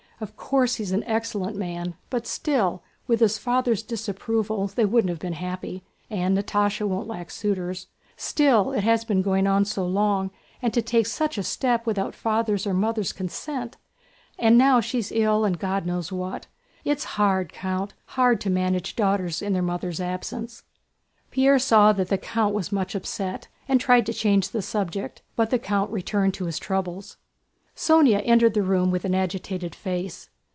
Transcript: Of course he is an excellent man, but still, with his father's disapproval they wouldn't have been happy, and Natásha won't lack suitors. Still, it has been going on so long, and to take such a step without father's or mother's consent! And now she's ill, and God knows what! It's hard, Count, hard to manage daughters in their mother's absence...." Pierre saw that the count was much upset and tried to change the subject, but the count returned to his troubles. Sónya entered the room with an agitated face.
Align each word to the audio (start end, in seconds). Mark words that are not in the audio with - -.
Of 0.23 0.35
course 0.37 0.75
he 0.75 0.83
is 0.83 0.91
an 0.91 1.03
excellent 1.05 1.55
man, 1.57 1.95
but 2.11 2.27
still, 2.27 2.83
with 3.07 3.21
his 3.21 3.39
father's 3.39 3.81
disapproval 3.81 4.67
they 4.67 4.85
wouldn't 4.85 5.09
have 5.09 5.17
been 5.17 5.33
happy, 5.33 5.83
and 6.11 6.37
Natásha 6.37 6.87
won't 6.87 7.07
lack 7.07 7.31
suitors. 7.31 7.87
Still, 8.17 8.71
it 8.71 8.83
has 8.83 9.03
been 9.03 9.23
going 9.23 9.47
on 9.47 9.65
so 9.65 9.83
long, 9.83 10.29
and 10.61 10.71
to 10.75 10.81
take 10.83 11.07
such 11.07 11.39
a 11.39 11.43
step 11.43 11.87
without 11.87 12.13
father's 12.13 12.67
or 12.67 12.73
mother's 12.75 13.13
consent! 13.13 13.77
And 14.37 14.59
now 14.59 14.79
she's 14.79 15.11
ill, 15.11 15.43
and 15.43 15.57
God 15.57 15.87
knows 15.87 16.11
what! 16.11 16.45
It's 16.85 17.03
hard, 17.17 17.51
Count, 17.51 17.95
hard 18.05 18.39
to 18.41 18.51
manage 18.51 18.95
daughters 18.95 19.41
in 19.41 19.53
their 19.53 19.63
mother's 19.63 19.99
absence...." 19.99 20.61
Pierre 21.31 21.57
saw 21.57 21.93
that 21.93 22.09
the 22.09 22.19
count 22.19 22.53
was 22.53 22.71
much 22.71 22.93
upset 22.93 23.47
and 23.67 23.81
tried 23.81 24.05
to 24.05 24.13
change 24.13 24.49
the 24.49 24.61
subject, 24.61 25.23
but 25.35 25.49
the 25.49 25.57
count 25.57 25.89
returned 25.89 26.35
to 26.35 26.45
his 26.45 26.59
troubles. 26.59 27.17
Sónya 27.73 28.21
entered 28.25 28.53
the 28.53 28.61
room 28.61 28.91
with 28.91 29.05
an 29.05 29.15
agitated 29.15 29.73
face. 29.73 30.29